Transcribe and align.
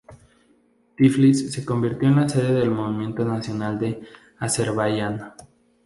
Tiflis 0.95 1.53
se 1.53 1.63
convirtió 1.63 2.09
en 2.09 2.15
la 2.15 2.27
sede 2.27 2.53
del 2.55 2.71
Movimiento 2.71 3.23
Nacional 3.23 3.77
de 3.77 4.01
Azerbaiyán. 4.39 5.35